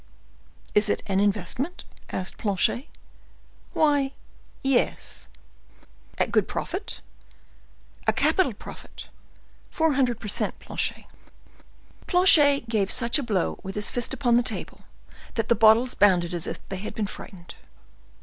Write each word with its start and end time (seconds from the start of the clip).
"Is 0.73 0.89
it 0.89 1.03
an 1.05 1.19
investment?" 1.19 1.83
asked 2.09 2.39
Planchet. 2.39 2.87
"Why, 3.73 4.13
yes." 4.63 5.27
"At 6.17 6.31
good 6.31 6.47
profit?" 6.47 7.01
"A 8.07 8.11
capital 8.13 8.53
profit,—four 8.53 9.93
hundred 9.93 10.19
per 10.19 10.27
cent, 10.27 10.57
Planchet." 10.57 11.05
Planchet 12.07 12.67
gave 12.67 12.89
such 12.91 13.19
a 13.19 13.23
blow 13.23 13.59
with 13.61 13.75
his 13.75 13.91
fist 13.91 14.11
upon 14.11 14.37
the 14.37 14.41
table, 14.41 14.79
that 15.35 15.49
the 15.49 15.55
bottles 15.55 15.93
bounded 15.93 16.33
as 16.33 16.47
if 16.47 16.67
they 16.69 16.77
had 16.77 16.95
been 16.95 17.05
frightened. 17.05 17.53